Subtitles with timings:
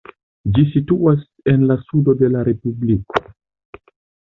[0.53, 1.21] Ĝi situas
[1.53, 3.25] en la sudo de la respubliko.